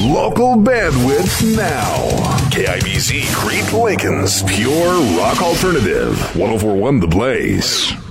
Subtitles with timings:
[0.00, 1.94] local bandwidth now.
[2.50, 6.18] KIBZ Crete Lincoln's Pure Rock Alternative.
[6.36, 8.09] 1041 The Blaze.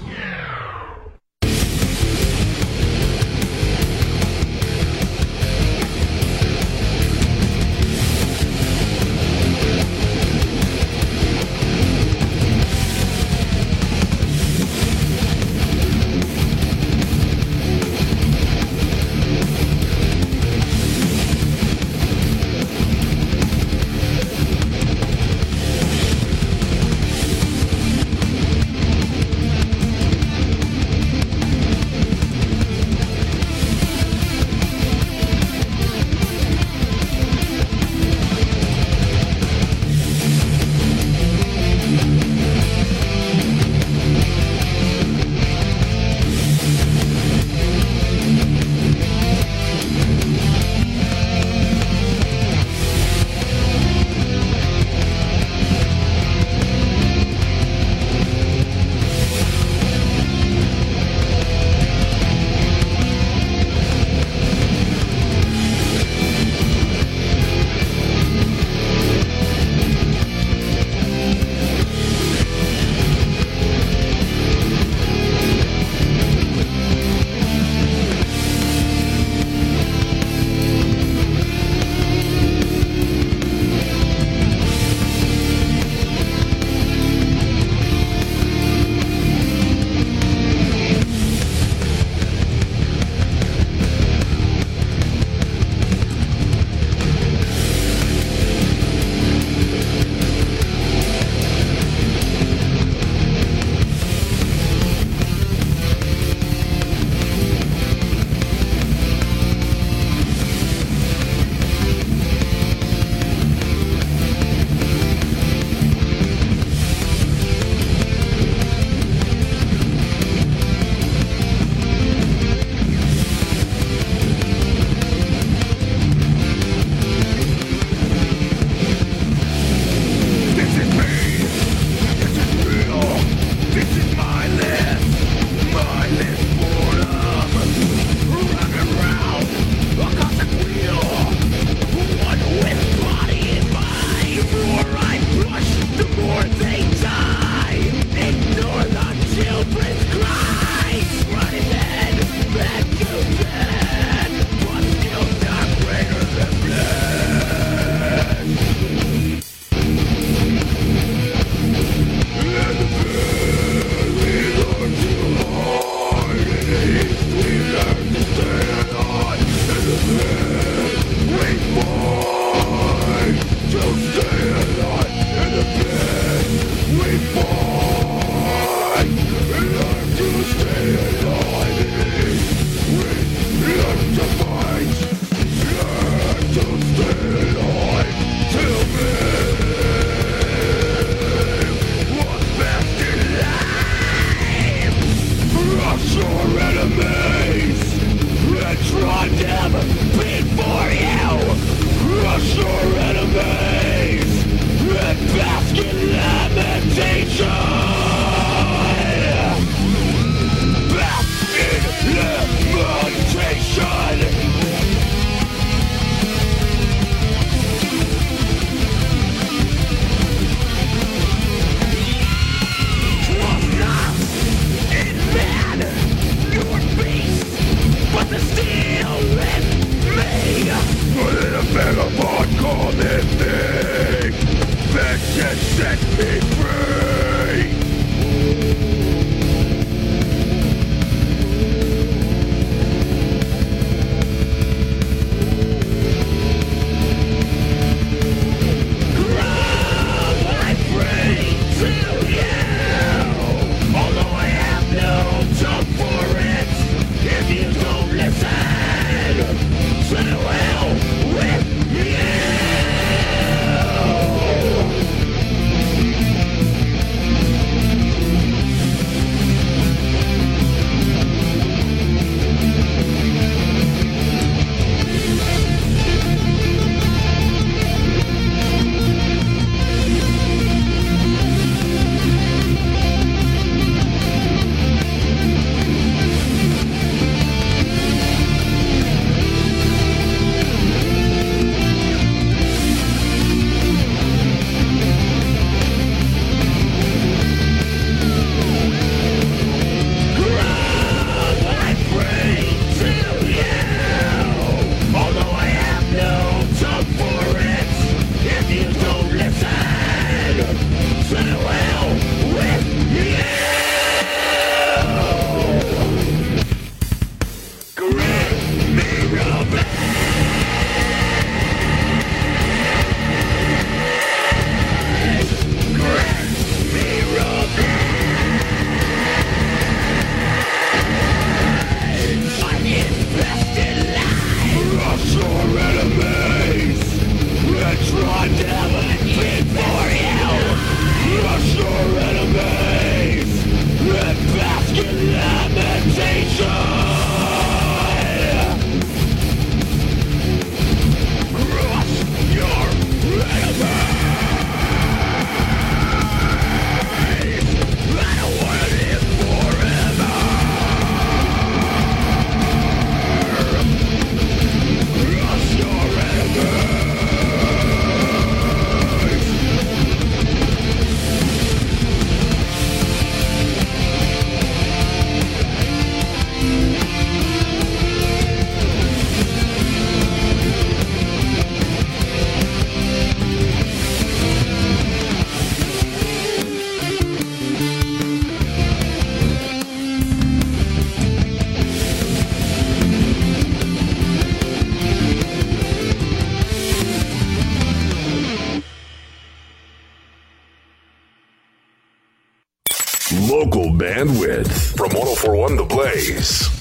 [404.19, 406.78] Local bandwidth from 1041 The Blaze.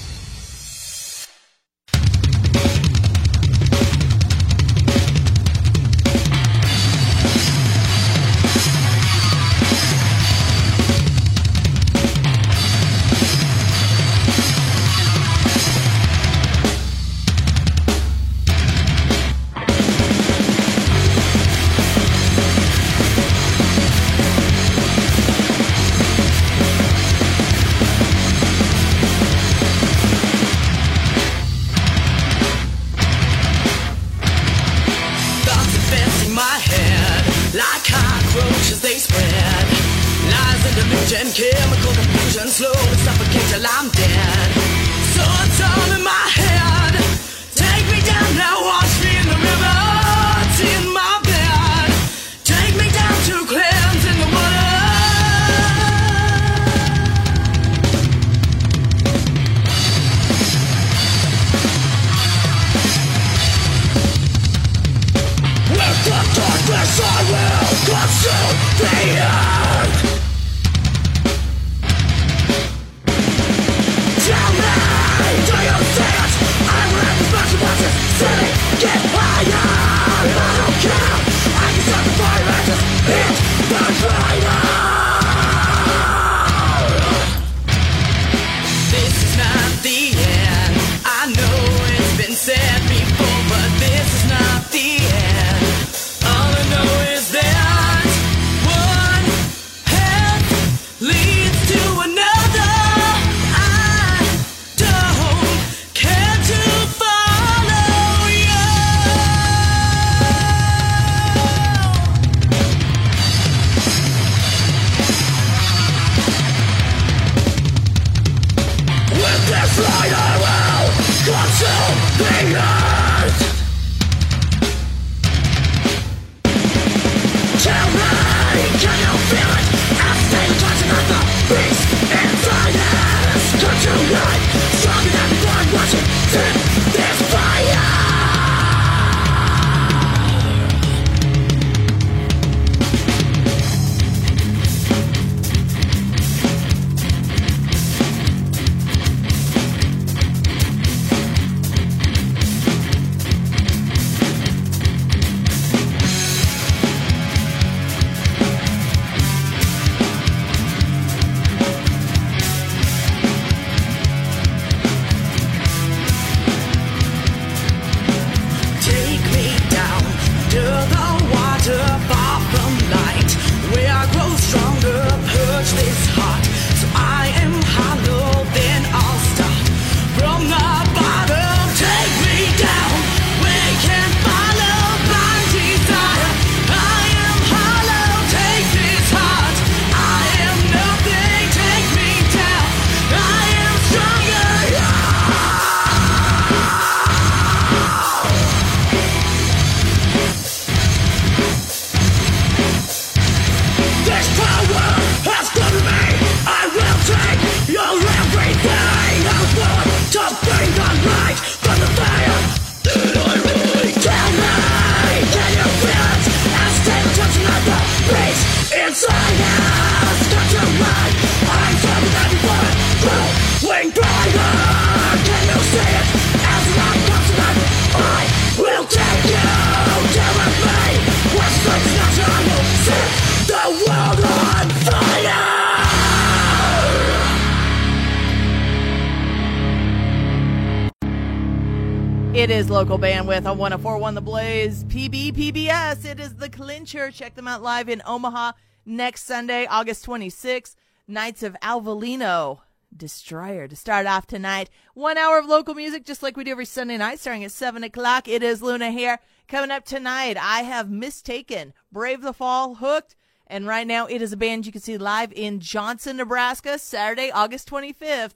[243.58, 244.84] On 1041 The Blaze.
[244.84, 246.04] PB PBS.
[246.04, 247.10] It is the clincher.
[247.10, 248.52] Check them out live in Omaha
[248.86, 250.76] next Sunday, August 26th.
[251.08, 252.60] Knights of Avellino.
[252.96, 254.70] Destroyer to start off tonight.
[254.94, 257.82] One hour of local music, just like we do every Sunday night, starting at 7
[257.82, 258.28] o'clock.
[258.28, 259.18] It is Luna here.
[259.48, 263.16] Coming up tonight, I have Mistaken, Brave the Fall, Hooked,
[263.48, 267.32] and right now it is a band you can see live in Johnson, Nebraska, Saturday,
[267.32, 268.34] August 25th.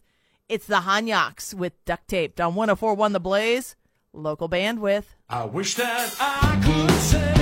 [0.48, 3.76] It's the Hanyaks with Duct Taped on 1041 The Blaze
[4.12, 5.04] local bandwidth.
[5.28, 7.41] I wish that I could say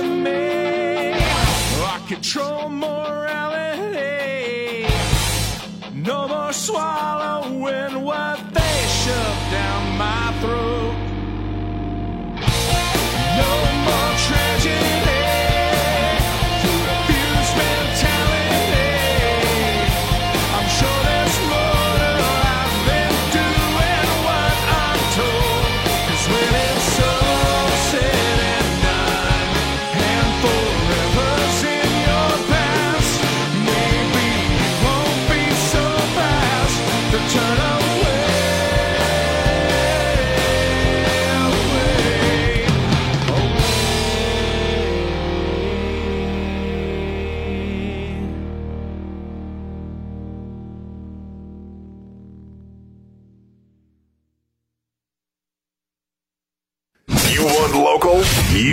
[0.00, 1.12] for me.
[1.92, 4.06] I control morality.
[5.94, 10.94] No more swallowing what they shove down my throat.
[13.40, 13.52] No
[13.86, 14.99] more tragedy.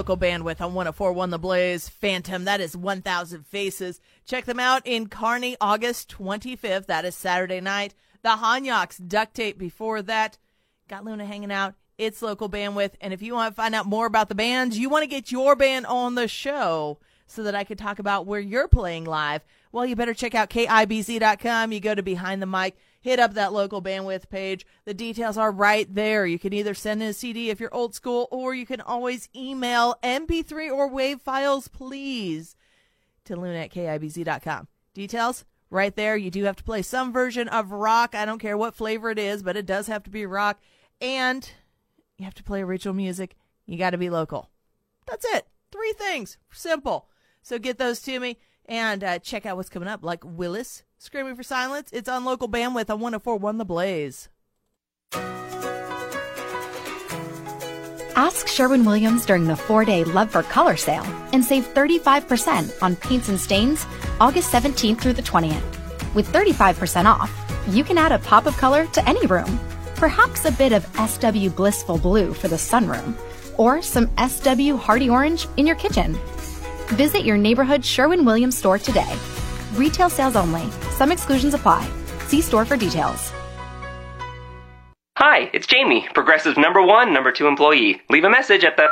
[0.00, 1.90] Local bandwidth on 1041 The Blaze.
[1.90, 4.00] Phantom, that is 1000 Faces.
[4.24, 6.86] Check them out in Kearney, August 25th.
[6.86, 7.94] That is Saturday night.
[8.22, 10.38] The Hanyaks duct tape before that.
[10.88, 11.74] Got Luna hanging out.
[11.98, 12.92] It's local bandwidth.
[13.02, 15.30] And if you want to find out more about the bands, you want to get
[15.30, 19.42] your band on the show so that I could talk about where you're playing live,
[19.70, 21.72] well, you better check out KIBZ.com.
[21.72, 24.66] You go to behind the mic, hit up that local bandwidth page.
[24.84, 26.26] The details are right there.
[26.26, 29.28] You can either send in a CD if you're old school, or you can always
[29.34, 32.56] email MP3 or WAV files, please,
[33.24, 34.68] to luna at KIBZ.com.
[34.94, 36.16] Details right there.
[36.16, 38.14] You do have to play some version of rock.
[38.14, 40.60] I don't care what flavor it is, but it does have to be rock.
[41.00, 41.50] And
[42.18, 43.36] you have to play original music.
[43.66, 44.50] You got to be local.
[45.06, 45.46] That's it.
[45.72, 46.36] Three things.
[46.52, 47.08] Simple.
[47.42, 48.36] So get those to me
[48.70, 51.90] and uh, check out what's coming up, like Willis, Screaming for Silence.
[51.92, 54.28] It's on local bandwidth on 1041 The Blaze.
[58.14, 62.96] Ask Sherwin Williams during the four day Love for Color sale and save 35% on
[62.96, 63.86] paints and stains
[64.20, 66.14] August 17th through the 20th.
[66.14, 67.32] With 35% off,
[67.68, 69.58] you can add a pop of color to any room.
[69.96, 73.14] Perhaps a bit of SW Blissful Blue for the sunroom,
[73.58, 76.18] or some SW Hearty Orange in your kitchen.
[76.94, 79.16] Visit your neighborhood Sherwin Williams store today.
[79.74, 80.68] Retail sales only.
[80.90, 81.88] Some exclusions apply.
[82.26, 83.32] See store for details.
[85.16, 88.02] Hi, it's Jamie, Progressive number one, number two employee.
[88.08, 88.88] Leave a message at the.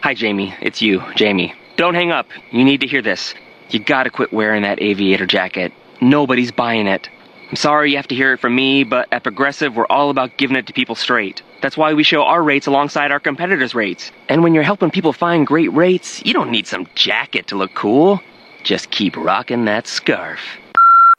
[0.00, 0.54] Hi, Jamie.
[0.62, 1.54] It's you, Jamie.
[1.76, 2.26] Don't hang up.
[2.52, 3.34] You need to hear this.
[3.68, 5.72] You gotta quit wearing that aviator jacket.
[6.00, 7.10] Nobody's buying it.
[7.52, 10.38] I'm sorry you have to hear it from me, but at Progressive, we're all about
[10.38, 11.42] giving it to people straight.
[11.60, 14.10] That's why we show our rates alongside our competitors' rates.
[14.30, 17.74] And when you're helping people find great rates, you don't need some jacket to look
[17.74, 18.22] cool.
[18.64, 20.40] Just keep rocking that scarf.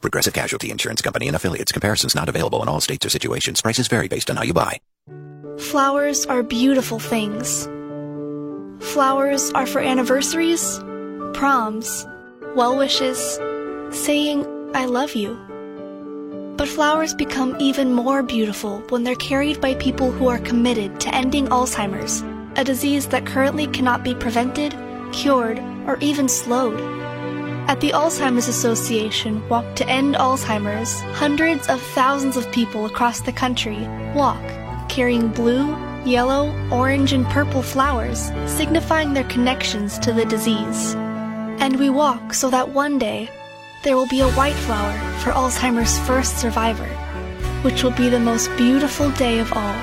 [0.02, 1.72] Progressive Casualty Insurance Company and affiliates.
[1.72, 3.62] Comparisons not available in all states or situations.
[3.62, 4.80] Prices vary based on how you buy.
[5.60, 7.66] Flowers are beautiful things.
[8.84, 10.80] Flowers are for anniversaries,
[11.36, 12.08] proms,
[12.56, 13.40] well wishes,
[13.92, 15.53] saying, I love you.
[16.56, 21.14] But flowers become even more beautiful when they're carried by people who are committed to
[21.14, 22.24] ending Alzheimer's,
[22.56, 24.76] a disease that currently cannot be prevented,
[25.12, 26.80] cured, or even slowed.
[27.68, 33.32] At the Alzheimer's Association Walk to End Alzheimer's, hundreds of thousands of people across the
[33.32, 34.44] country walk,
[34.90, 40.94] carrying blue, yellow, orange, and purple flowers, signifying their connections to the disease.
[41.60, 43.30] And we walk so that one day
[43.84, 46.88] there will be a white flower for Alzheimer's first survivor,
[47.64, 49.76] which will be the most beautiful day of all.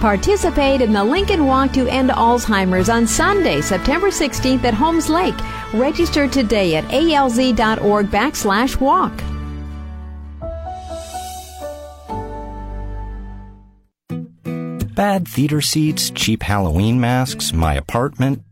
[0.00, 5.38] Participate in the Lincoln Walk to End Alzheimer's on Sunday, September 16th at Holmes Lake.
[5.72, 9.12] Register today at alz.org backslash walk.
[14.94, 18.42] Bad theater seats, cheap Halloween masks, my apartment,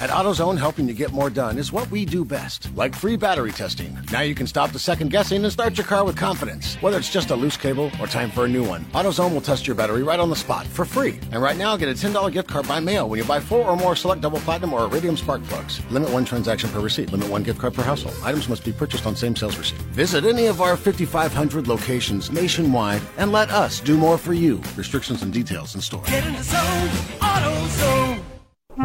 [0.00, 3.50] At AutoZone, helping you get more done is what we do best, like free battery
[3.50, 3.98] testing.
[4.12, 6.76] Now you can stop the second guessing and start your car with confidence.
[6.76, 9.66] Whether it's just a loose cable or time for a new one, AutoZone will test
[9.66, 11.18] your battery right on the spot for free.
[11.32, 13.76] And right now, get a $10 gift card by mail when you buy four or
[13.76, 15.80] more select double platinum or iridium spark plugs.
[15.90, 17.10] Limit one transaction per receipt.
[17.10, 18.14] Limit one gift card per household.
[18.22, 19.80] Items must be purchased on same sales receipt.
[19.96, 24.62] Visit any of our 5,500 locations nationwide and let us do more for you.
[24.76, 26.04] Restrictions and details in store.
[26.04, 28.17] Get in the zone, AutoZone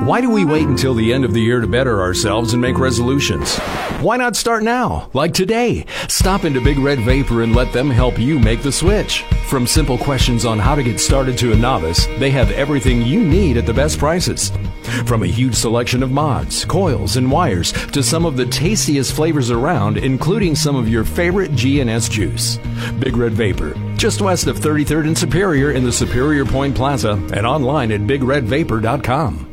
[0.01, 2.79] Why do we wait until the end of the year to better ourselves and make
[2.79, 3.59] resolutions?
[4.01, 5.85] Why not start now, like today?
[6.07, 9.21] Stop into Big Red Vapor and let them help you make the switch.
[9.45, 13.23] From simple questions on how to get started to a novice, they have everything you
[13.23, 14.51] need at the best prices.
[15.05, 19.51] From a huge selection of mods, coils, and wires to some of the tastiest flavors
[19.51, 22.57] around, including some of your favorite G&S juice.
[22.97, 27.45] Big Red Vapor, just west of 33rd and Superior in the Superior Point Plaza and
[27.45, 29.52] online at bigredvapor.com.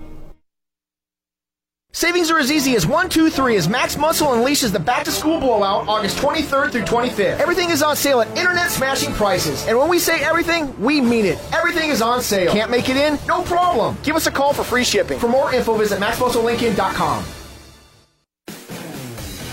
[1.92, 5.10] Savings are as easy as 1, 2, 3 as Max Muscle unleashes the back to
[5.10, 7.40] school blowout August 23rd through 25th.
[7.40, 9.66] Everything is on sale at internet smashing prices.
[9.66, 11.36] And when we say everything, we mean it.
[11.52, 12.52] Everything is on sale.
[12.52, 13.18] Can't make it in?
[13.26, 13.96] No problem.
[14.04, 15.18] Give us a call for free shipping.
[15.18, 17.39] For more info, visit maxmusclelincoln.com.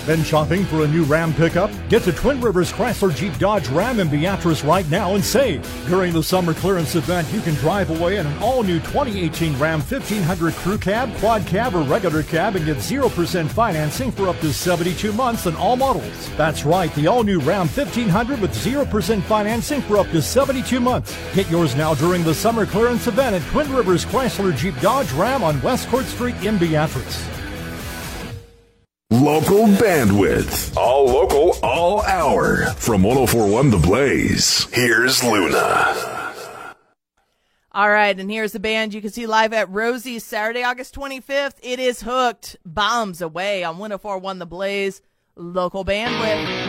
[0.07, 1.69] Been shopping for a new Ram pickup?
[1.89, 5.61] Get to Twin Rivers Chrysler Jeep Dodge Ram in Beatrice right now and save.
[5.89, 9.81] During the summer clearance event, you can drive away in an all new 2018 Ram
[9.81, 14.53] 1500 Crew Cab, Quad Cab, or regular cab and get 0% financing for up to
[14.53, 16.33] 72 months on all models.
[16.37, 21.17] That's right, the all new Ram 1500 with 0% financing for up to 72 months.
[21.35, 25.43] Get yours now during the summer clearance event at Twin Rivers Chrysler Jeep Dodge Ram
[25.43, 27.36] on West Court Street in Beatrice.
[29.09, 30.75] Local bandwidth.
[30.75, 32.65] All local, all hour.
[32.73, 36.33] From 1041 The Blaze, here's Luna.
[37.71, 41.53] All right, and here's the band you can see live at Rosie's Saturday, August 25th.
[41.63, 45.01] It is Hooked Bombs Away on 1041 The Blaze.
[45.37, 46.66] Local bandwidth.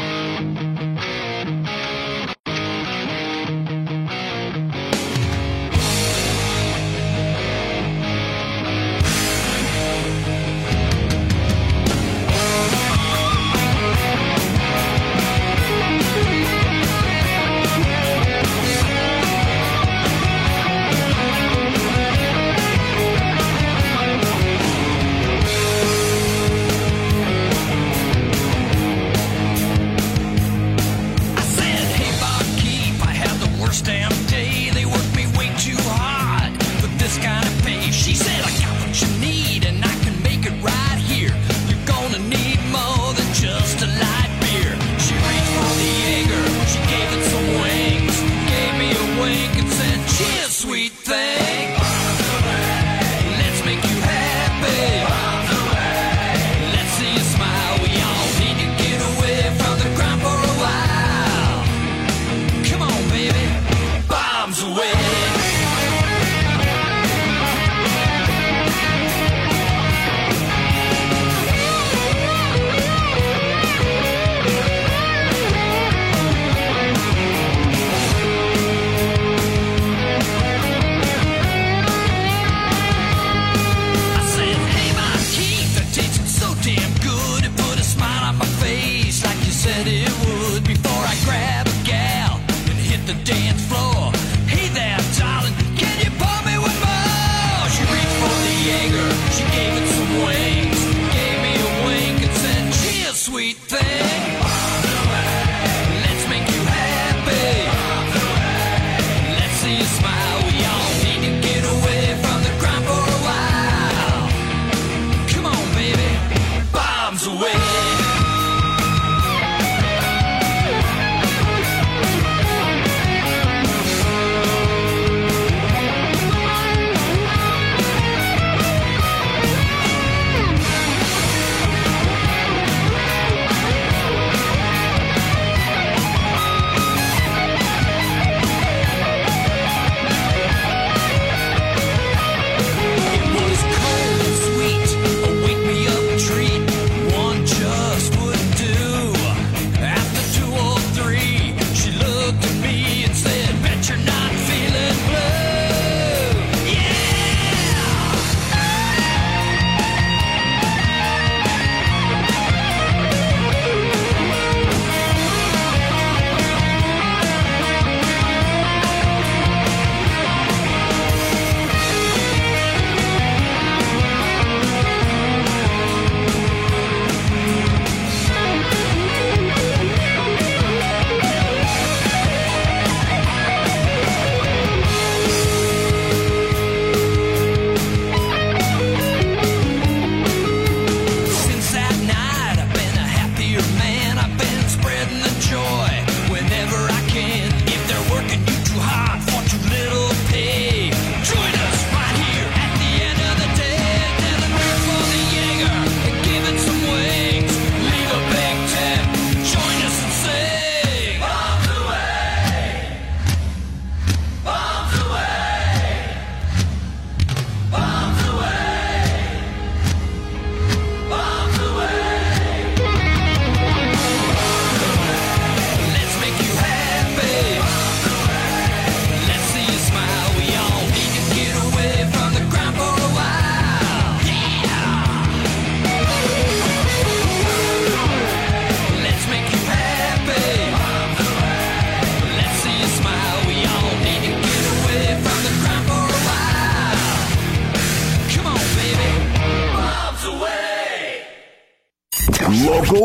[33.86, 34.17] Had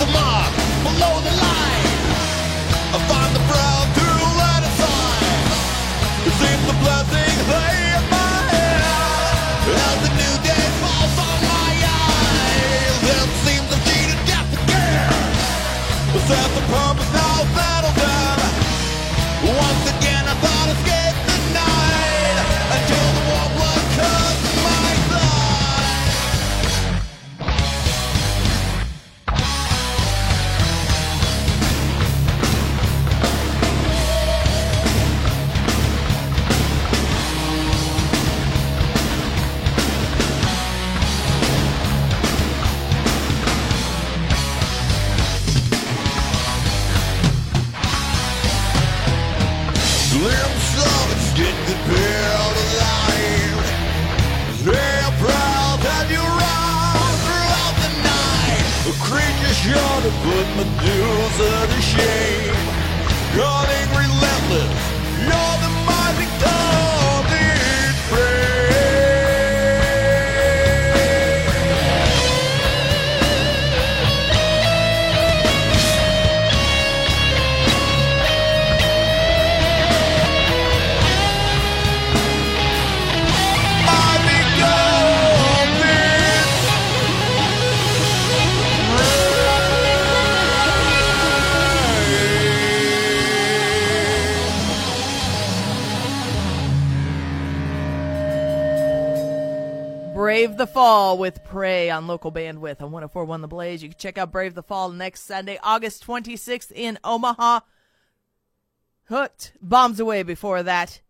[0.00, 0.06] the
[0.82, 1.84] below the line.
[2.96, 3.00] The
[3.36, 3.40] to
[4.40, 4.74] let it
[6.68, 6.76] the
[7.52, 8.40] lay in my.
[9.76, 14.48] As the new day falls on my eyes, it seems I'm cheated again.
[16.16, 16.20] The
[100.20, 103.82] Brave the Fall with Prey on local bandwidth on 1041 The Blaze.
[103.82, 107.60] You can check out Brave the Fall next Sunday, August 26th in Omaha.
[109.04, 109.54] Hooked.
[109.62, 111.00] Bombs away before that.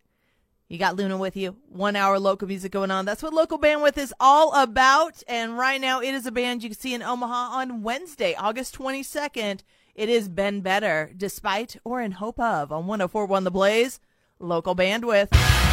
[0.68, 1.56] You got Luna with you.
[1.68, 3.04] One hour local music going on.
[3.04, 5.24] That's what local bandwidth is all about.
[5.26, 8.78] And right now, it is a band you can see in Omaha on Wednesday, August
[8.78, 9.64] 22nd.
[9.96, 13.98] It is Ben Better, despite or in hope of on 1041 The Blaze,
[14.38, 15.69] local bandwidth.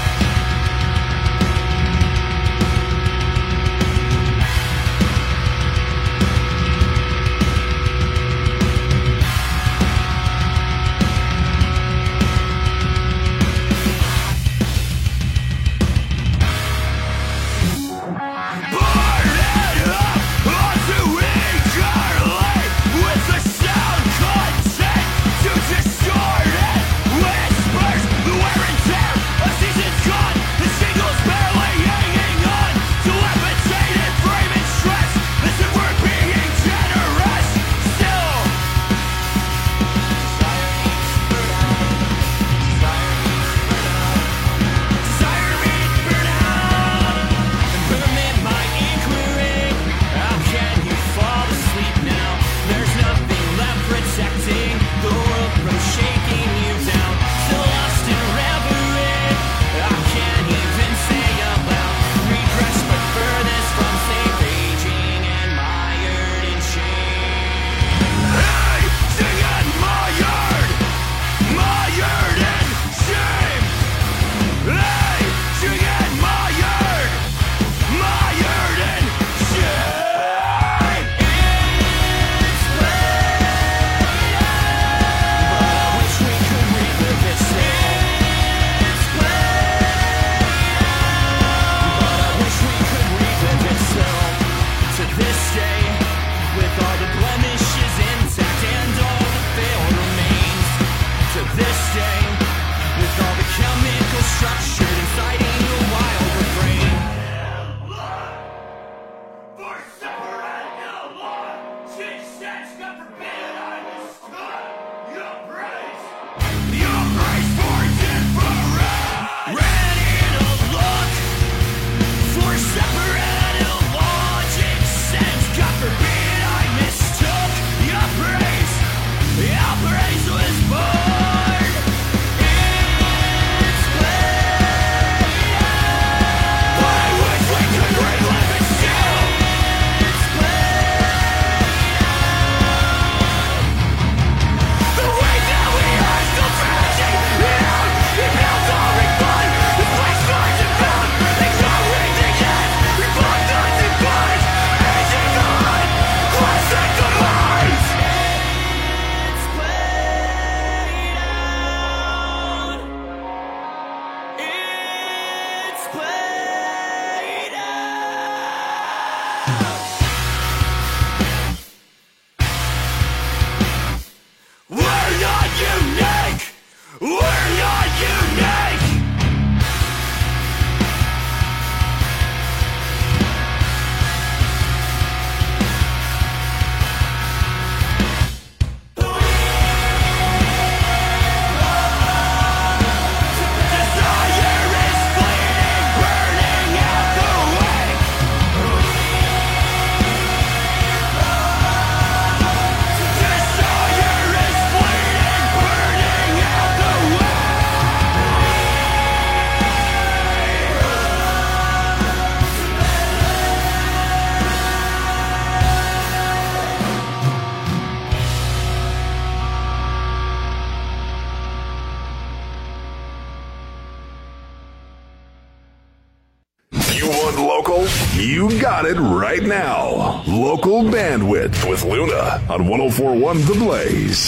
[232.58, 234.27] On 1041 The Blaze.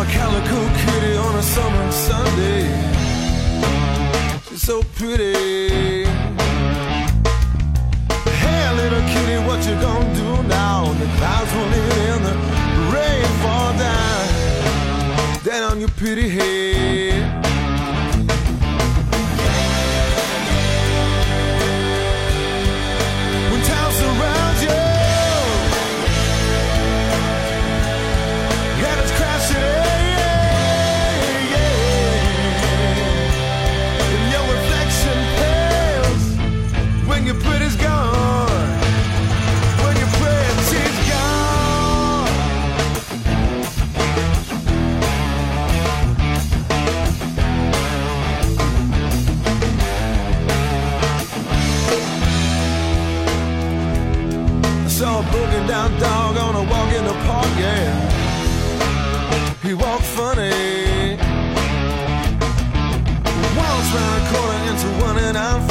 [0.00, 2.62] a calico kitty on a summer Sunday.
[4.48, 6.04] She's so pretty.
[8.40, 10.90] Hey, little kitty, what you gonna do now?
[11.00, 12.34] The clouds will in and the
[12.94, 15.44] rain fall down.
[15.44, 16.89] Down on your pretty head.
[55.60, 58.10] Saw down dog on a walk in the park, yeah.
[59.62, 61.16] He walked funny.
[63.56, 65.69] Walks round a corner into one and I'm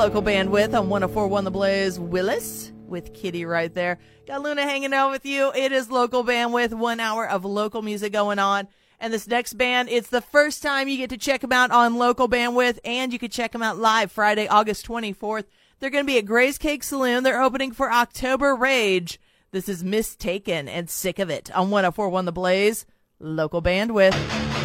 [0.00, 2.00] local bandwidth on 1041 The Blaze.
[2.00, 3.98] Willis with Kitty right there.
[4.26, 5.52] Got Luna hanging out with you.
[5.54, 8.66] It is local bandwidth, one hour of local music going on.
[8.98, 11.96] And this next band, it's the first time you get to check them out on
[11.96, 15.44] local bandwidth, and you can check them out live Friday, August 24th.
[15.80, 17.22] They're going to be at Gray's Keg Saloon.
[17.22, 19.20] They're opening for October Rage.
[19.50, 22.86] This is Mistaken and Sick of It on 1041 The Blaze,
[23.18, 24.59] local bandwidth.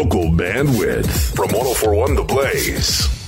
[0.00, 3.19] Local bandwidth from 1041 The Blaze.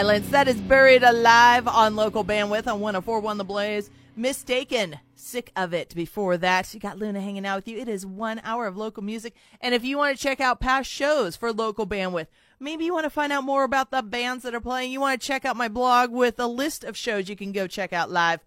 [0.00, 0.30] Silence.
[0.30, 3.90] That is buried alive on local bandwidth on 1041 The Blaze.
[4.16, 4.98] Mistaken.
[5.14, 5.94] Sick of it.
[5.94, 7.76] Before that, you got Luna hanging out with you.
[7.76, 9.34] It is one hour of local music.
[9.60, 12.28] And if you want to check out past shows for local bandwidth,
[12.58, 15.20] maybe you want to find out more about the bands that are playing, you want
[15.20, 18.10] to check out my blog with a list of shows you can go check out
[18.10, 18.40] live.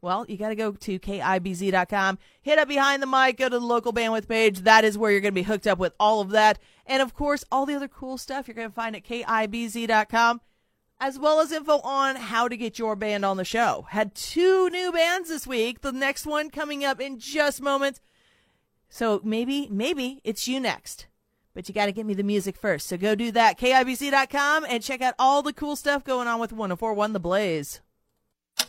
[0.00, 3.66] Well, you got to go to KIBZ.com, hit up behind the mic, go to the
[3.66, 4.60] local bandwidth page.
[4.60, 6.60] That is where you're going to be hooked up with all of that.
[6.86, 10.40] And of course, all the other cool stuff you're going to find at KIBZ.com,
[11.00, 13.86] as well as info on how to get your band on the show.
[13.88, 15.80] Had two new bands this week.
[15.80, 18.00] The next one coming up in just moments.
[18.90, 21.06] So maybe, maybe it's you next.
[21.54, 22.86] But you got to get me the music first.
[22.86, 23.58] So go do that.
[23.58, 27.80] KIBZ.com and check out all the cool stuff going on with 1041 The Blaze.